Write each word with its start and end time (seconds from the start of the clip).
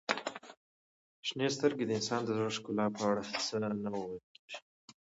•شنې 1.27 1.47
سترګې 1.55 1.85
د 1.87 1.91
انسان 1.99 2.21
د 2.23 2.29
زړه 2.37 2.49
ښکلا 2.57 2.85
په 2.97 3.01
اړه 3.11 3.23
څه 3.45 3.55
نه 3.83 3.89
ویل 3.95 4.19
کیږي. 4.33 4.57